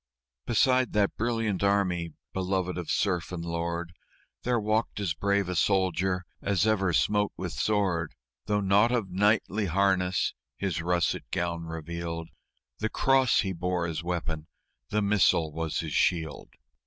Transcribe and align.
Beside 0.47 0.93
that 0.93 1.15
brilliant 1.15 1.61
army, 1.63 2.13
beloved 2.33 2.75
of 2.75 2.89
serf 2.89 3.31
and 3.31 3.45
lord, 3.45 3.93
There 4.41 4.59
walked 4.59 4.99
as 4.99 5.13
brave 5.13 5.47
a 5.47 5.55
soldier 5.55 6.25
as 6.41 6.65
ever 6.65 6.91
smote 6.91 7.31
with 7.37 7.51
sword, 7.53 8.15
Though 8.47 8.61
nought 8.61 8.91
of 8.91 9.11
knightly 9.11 9.67
harness 9.67 10.33
his 10.57 10.81
russet 10.81 11.25
gown 11.29 11.65
revealed 11.65 12.29
The 12.79 12.89
cross 12.89 13.41
he 13.41 13.53
bore 13.53 13.85
as 13.85 14.01
weapon, 14.03 14.47
the 14.89 15.03
missal 15.03 15.51
was 15.51 15.81
his 15.81 15.93
shield. 15.93 16.49